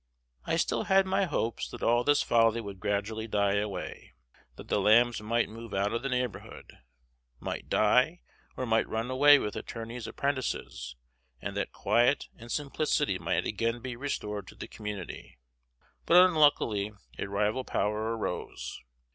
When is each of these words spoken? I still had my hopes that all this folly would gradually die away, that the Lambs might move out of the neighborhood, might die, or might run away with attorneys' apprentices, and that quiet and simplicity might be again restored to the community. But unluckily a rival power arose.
I 0.45 0.55
still 0.55 0.85
had 0.85 1.05
my 1.05 1.25
hopes 1.25 1.69
that 1.69 1.83
all 1.83 2.03
this 2.03 2.23
folly 2.23 2.59
would 2.59 2.79
gradually 2.79 3.27
die 3.27 3.57
away, 3.59 4.13
that 4.55 4.67
the 4.67 4.79
Lambs 4.81 5.21
might 5.21 5.47
move 5.47 5.75
out 5.75 5.93
of 5.93 6.01
the 6.01 6.09
neighborhood, 6.09 6.75
might 7.39 7.69
die, 7.69 8.21
or 8.57 8.65
might 8.65 8.89
run 8.89 9.11
away 9.11 9.37
with 9.37 9.55
attorneys' 9.55 10.07
apprentices, 10.07 10.95
and 11.39 11.55
that 11.55 11.71
quiet 11.71 12.29
and 12.35 12.51
simplicity 12.51 13.19
might 13.19 13.43
be 13.43 13.49
again 13.49 13.79
restored 13.79 14.47
to 14.47 14.55
the 14.55 14.67
community. 14.67 15.37
But 16.07 16.17
unluckily 16.17 16.93
a 17.19 17.29
rival 17.29 17.63
power 17.63 18.17
arose. 18.17 18.79